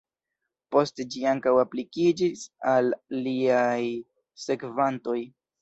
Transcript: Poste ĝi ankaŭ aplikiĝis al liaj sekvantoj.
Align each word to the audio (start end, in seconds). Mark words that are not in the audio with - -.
Poste 0.75 1.05
ĝi 1.15 1.21
ankaŭ 1.31 1.53
aplikiĝis 1.65 2.47
al 2.73 2.91
liaj 3.29 3.81
sekvantoj. 4.49 5.19